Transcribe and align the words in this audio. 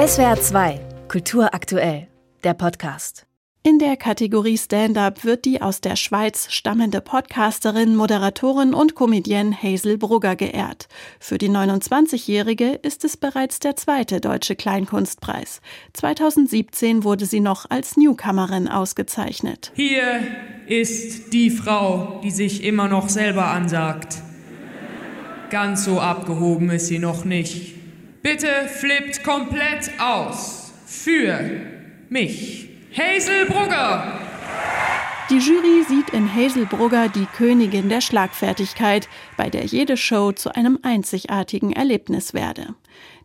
SWR 0.00 0.40
2, 0.40 0.80
Kultur 1.08 1.52
aktuell, 1.52 2.08
der 2.42 2.54
Podcast. 2.54 3.26
In 3.62 3.78
der 3.78 3.98
Kategorie 3.98 4.56
Stand-up 4.56 5.24
wird 5.26 5.44
die 5.44 5.60
aus 5.60 5.82
der 5.82 5.94
Schweiz 5.94 6.50
stammende 6.50 7.02
Podcasterin, 7.02 7.94
Moderatorin 7.94 8.72
und 8.72 8.94
Comedienne 8.94 9.54
Hazel 9.54 9.98
Brugger 9.98 10.36
geehrt. 10.36 10.88
Für 11.18 11.36
die 11.36 11.50
29-Jährige 11.50 12.70
ist 12.82 13.04
es 13.04 13.18
bereits 13.18 13.58
der 13.58 13.76
zweite 13.76 14.22
deutsche 14.22 14.56
Kleinkunstpreis. 14.56 15.60
2017 15.92 17.04
wurde 17.04 17.26
sie 17.26 17.40
noch 17.40 17.66
als 17.68 17.98
Newcomerin 17.98 18.68
ausgezeichnet. 18.68 19.70
Hier 19.74 20.22
ist 20.66 21.34
die 21.34 21.50
Frau, 21.50 22.22
die 22.24 22.30
sich 22.30 22.64
immer 22.64 22.88
noch 22.88 23.10
selber 23.10 23.48
ansagt. 23.48 24.16
Ganz 25.50 25.84
so 25.84 26.00
abgehoben 26.00 26.70
ist 26.70 26.86
sie 26.86 26.98
noch 26.98 27.26
nicht. 27.26 27.79
Bitte 28.22 28.68
flippt 28.68 29.24
komplett 29.24 29.90
aus. 29.98 30.72
Für 30.84 31.40
mich. 32.10 32.68
Hazel 32.92 33.46
Brugger. 33.46 34.20
Die 35.30 35.38
Jury 35.38 35.84
sieht 35.88 36.10
in 36.10 36.34
Hazel 36.34 36.66
Brugger 36.66 37.08
die 37.08 37.24
Königin 37.24 37.88
der 37.88 38.02
Schlagfertigkeit, 38.02 39.08
bei 39.38 39.48
der 39.48 39.64
jede 39.64 39.96
Show 39.96 40.32
zu 40.32 40.54
einem 40.54 40.78
einzigartigen 40.82 41.72
Erlebnis 41.72 42.34
werde. 42.34 42.74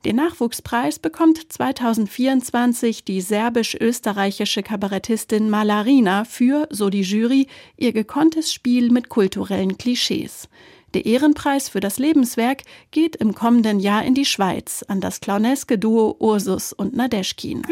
Den 0.05 0.15
Nachwuchspreis 0.15 0.99
bekommt 0.99 1.51
2024 1.51 3.03
die 3.03 3.19
serbisch-österreichische 3.19 4.63
Kabarettistin 4.63 5.49
Malarina 5.49 6.23
für, 6.23 6.69
so 6.69 6.89
die 6.89 7.01
Jury, 7.01 7.47
ihr 7.75 7.91
gekonntes 7.91 8.53
Spiel 8.53 8.91
mit 8.91 9.09
kulturellen 9.09 9.77
Klischees. 9.77 10.47
Der 10.93 11.05
Ehrenpreis 11.05 11.67
für 11.67 11.79
das 11.81 11.99
Lebenswerk 11.99 12.63
geht 12.91 13.15
im 13.17 13.35
kommenden 13.35 13.79
Jahr 13.79 14.03
in 14.03 14.13
die 14.13 14.25
Schweiz 14.25 14.83
an 14.87 15.01
das 15.01 15.19
clowneske 15.19 15.77
Duo 15.77 16.15
Ursus 16.19 16.71
und 16.71 16.95
Nadeschkin. 16.95 17.63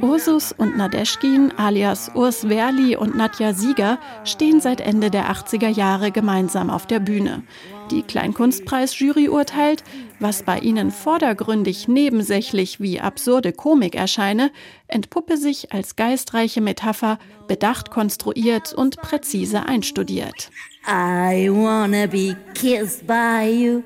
Ursus 0.00 0.52
und 0.52 0.76
Nadeschkin 0.76 1.52
alias 1.56 2.10
Urs 2.14 2.48
Werli 2.48 2.96
und 2.96 3.16
Nadja 3.16 3.52
Sieger 3.52 3.98
stehen 4.24 4.60
seit 4.60 4.80
Ende 4.80 5.10
der 5.10 5.30
80er 5.30 5.68
Jahre 5.68 6.10
gemeinsam 6.10 6.70
auf 6.70 6.86
der 6.86 7.00
Bühne. 7.00 7.42
Die 7.90 8.02
Kleinkunstpreis-Jury 8.02 9.28
urteilt, 9.28 9.82
was 10.20 10.42
bei 10.42 10.58
ihnen 10.58 10.90
vordergründig 10.90 11.88
nebensächlich 11.88 12.80
wie 12.80 13.00
absurde 13.00 13.52
Komik 13.52 13.94
erscheine, 13.94 14.50
entpuppe 14.86 15.36
sich 15.36 15.72
als 15.72 15.96
geistreiche 15.96 16.60
Metapher, 16.60 17.18
bedacht 17.46 17.90
konstruiert 17.90 18.72
und 18.74 18.96
präzise 18.98 19.66
einstudiert. 19.66 20.50
I 20.86 21.48
wanna 21.50 22.06
be 22.06 22.36
kissed 22.54 23.06
by 23.06 23.48
you. 23.48 23.82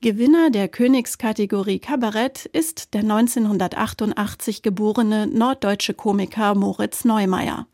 Gewinner 0.00 0.50
der 0.50 0.68
Königskategorie 0.68 1.78
Kabarett 1.78 2.46
ist 2.46 2.94
der 2.94 3.02
1988 3.02 4.62
geborene 4.62 5.26
norddeutsche 5.26 5.94
Komiker 5.94 6.54
Moritz 6.54 7.04
Neumeier. 7.04 7.68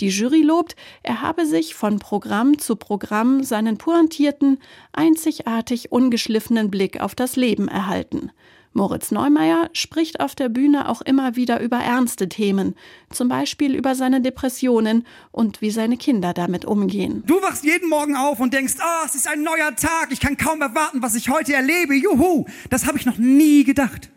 Die 0.00 0.08
Jury 0.08 0.40
lobt, 0.40 0.76
er 1.02 1.20
habe 1.20 1.44
sich 1.44 1.74
von 1.74 1.98
Programm 1.98 2.58
zu 2.58 2.76
Programm 2.76 3.44
seinen 3.44 3.76
pointierten, 3.76 4.58
einzigartig 4.92 5.92
ungeschliffenen 5.92 6.70
Blick 6.70 7.00
auf 7.00 7.14
das 7.14 7.36
Leben 7.36 7.68
erhalten. 7.68 8.32
Moritz 8.72 9.10
Neumeier 9.10 9.68
spricht 9.72 10.20
auf 10.20 10.34
der 10.34 10.48
Bühne 10.48 10.88
auch 10.88 11.02
immer 11.02 11.34
wieder 11.36 11.60
über 11.60 11.78
ernste 11.78 12.28
Themen, 12.28 12.76
zum 13.10 13.28
Beispiel 13.28 13.74
über 13.74 13.94
seine 13.94 14.22
Depressionen 14.22 15.04
und 15.32 15.60
wie 15.60 15.70
seine 15.70 15.96
Kinder 15.96 16.32
damit 16.32 16.64
umgehen. 16.64 17.24
Du 17.26 17.42
wachst 17.42 17.64
jeden 17.64 17.88
Morgen 17.88 18.16
auf 18.16 18.38
und 18.38 18.54
denkst, 18.54 18.74
oh, 18.80 19.06
es 19.06 19.16
ist 19.16 19.28
ein 19.28 19.42
neuer 19.42 19.74
Tag, 19.76 20.12
ich 20.12 20.20
kann 20.20 20.36
kaum 20.36 20.62
erwarten, 20.62 21.02
was 21.02 21.16
ich 21.16 21.28
heute 21.28 21.52
erlebe. 21.52 21.94
Juhu, 21.94 22.46
das 22.70 22.86
habe 22.86 22.96
ich 22.96 23.06
noch 23.06 23.18
nie 23.18 23.64
gedacht. 23.64 24.08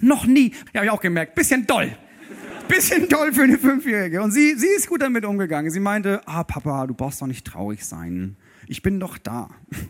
Noch 0.00 0.26
nie. 0.26 0.50
Ja, 0.72 0.80
habe 0.80 0.86
ich 0.86 0.90
auch 0.90 1.00
gemerkt, 1.00 1.36
bisschen 1.36 1.66
doll. 1.66 1.96
Bisschen 2.68 3.08
doll 3.08 3.32
für 3.32 3.42
eine 3.42 3.58
Fünfjährige. 3.58 4.22
Und 4.22 4.30
sie, 4.30 4.54
sie 4.54 4.68
ist 4.68 4.88
gut 4.88 5.02
damit 5.02 5.24
umgegangen. 5.24 5.70
Sie 5.70 5.80
meinte, 5.80 6.20
ah 6.26 6.44
Papa, 6.44 6.86
du 6.86 6.94
brauchst 6.94 7.20
doch 7.20 7.26
nicht 7.26 7.46
traurig 7.46 7.84
sein. 7.84 8.36
Ich 8.66 8.82
bin 8.82 9.00
doch 9.00 9.18
da. 9.18 9.48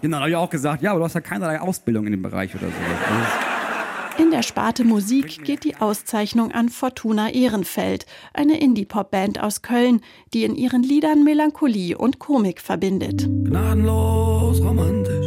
Genau, 0.00 0.18
habe 0.18 0.30
ich 0.30 0.36
auch 0.36 0.48
gesagt, 0.48 0.80
ja, 0.80 0.92
aber 0.92 1.00
du 1.00 1.06
hast 1.06 1.14
ja 1.14 1.20
keinerlei 1.20 1.60
Ausbildung 1.60 2.06
in 2.06 2.12
dem 2.12 2.22
Bereich 2.22 2.54
oder 2.54 2.68
so. 2.68 4.22
In 4.22 4.30
der 4.30 4.42
Sparte 4.42 4.84
Musik 4.84 5.44
geht 5.44 5.64
die 5.64 5.74
Auszeichnung 5.74 6.52
an 6.52 6.68
Fortuna 6.68 7.30
Ehrenfeld, 7.30 8.06
eine 8.32 8.60
Indie-Pop-Band 8.60 9.42
aus 9.42 9.62
Köln, 9.62 10.00
die 10.34 10.44
in 10.44 10.54
ihren 10.54 10.84
Liedern 10.84 11.24
Melancholie 11.24 11.98
und 11.98 12.20
Komik 12.20 12.60
verbindet. 12.60 13.28
Gnadenlos 13.44 14.60
romantisch, 14.60 15.26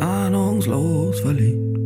ahnungslos 0.00 1.20
verliebt, 1.20 1.78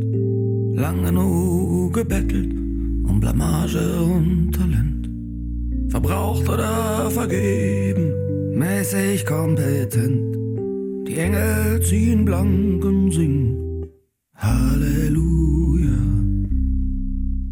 lang 0.77 1.03
genug 1.03 1.93
gebettelt 1.93 2.66
um 3.09 3.21
Blamage 3.21 4.03
und 4.03 4.53
Talent. 4.53 5.09
Verbraucht 5.91 6.49
oder 6.49 7.11
vergeben, 7.11 8.13
mäßig 8.59 9.25
kompetent 9.25 10.37
die 11.07 11.19
Engel 11.19 11.81
ziehen 11.83 12.25
blank 12.25 12.85
und 12.85 13.13
singen 13.13 13.87
Halleluja. 14.35 15.97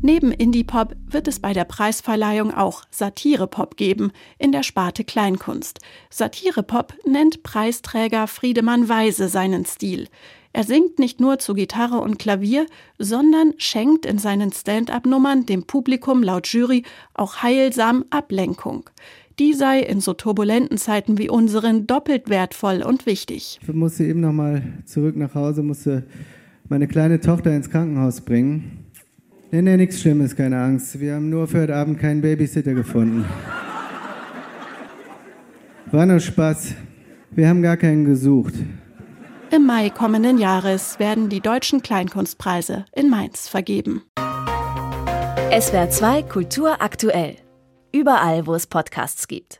Neben 0.02 0.32
Indie-Pop 0.32 0.96
wird 1.06 1.28
es 1.28 1.38
bei 1.38 1.52
der 1.52 1.64
Preisverleihung 1.64 2.52
auch 2.52 2.82
Satire-Pop 2.90 3.76
geben, 3.76 4.10
in 4.38 4.50
der 4.50 4.64
Sparte 4.64 5.04
Kleinkunst. 5.04 5.78
Satire-Pop 6.10 6.94
nennt 7.06 7.42
Preisträger 7.42 8.26
Friedemann 8.26 8.88
Weise 8.88 9.28
seinen 9.28 9.64
Stil. 9.64 10.08
Er 10.56 10.62
singt 10.62 11.00
nicht 11.00 11.20
nur 11.20 11.40
zu 11.40 11.52
Gitarre 11.52 11.98
und 11.98 12.18
Klavier, 12.18 12.66
sondern 12.96 13.54
schenkt 13.58 14.06
in 14.06 14.18
seinen 14.18 14.52
Stand-up-Nummern 14.52 15.46
dem 15.46 15.64
Publikum 15.64 16.22
laut 16.22 16.46
Jury 16.46 16.84
auch 17.12 17.42
heilsam 17.42 18.04
Ablenkung 18.10 18.88
die 19.38 19.52
sei 19.52 19.80
in 19.80 20.00
so 20.00 20.14
turbulenten 20.14 20.78
Zeiten 20.78 21.18
wie 21.18 21.28
unseren 21.28 21.88
doppelt 21.88 22.30
wertvoll 22.30 22.82
und 22.82 23.04
wichtig. 23.04 23.58
Ich 23.60 23.74
musste 23.74 24.04
eben 24.04 24.20
noch 24.20 24.32
mal 24.32 24.62
zurück 24.84 25.16
nach 25.16 25.34
Hause, 25.34 25.64
musste 25.64 26.04
meine 26.68 26.86
kleine 26.86 27.20
Tochter 27.20 27.54
ins 27.54 27.68
Krankenhaus 27.68 28.20
bringen. 28.20 28.86
Nee, 29.50 29.62
nee, 29.62 29.76
nichts 29.76 30.00
Schlimmes, 30.00 30.36
keine 30.36 30.60
Angst. 30.60 31.00
Wir 31.00 31.16
haben 31.16 31.30
nur 31.30 31.48
für 31.48 31.62
heute 31.62 31.74
Abend 31.74 31.98
keinen 31.98 32.20
Babysitter 32.20 32.74
gefunden. 32.74 33.24
War 35.90 36.06
nur 36.06 36.20
Spaß. 36.20 36.74
Wir 37.32 37.48
haben 37.48 37.62
gar 37.62 37.76
keinen 37.76 38.04
gesucht. 38.04 38.54
Im 39.50 39.66
Mai 39.66 39.90
kommenden 39.90 40.38
Jahres 40.38 40.98
werden 40.98 41.28
die 41.28 41.40
deutschen 41.40 41.82
Kleinkunstpreise 41.82 42.86
in 42.92 43.10
Mainz 43.10 43.48
vergeben. 43.48 44.02
SWR 45.50 45.90
2 45.90 46.22
Kultur 46.22 46.80
aktuell 46.80 47.36
überall, 47.92 48.46
wo 48.46 48.54
es 48.54 48.66
Podcasts 48.66 49.28
gibt. 49.28 49.52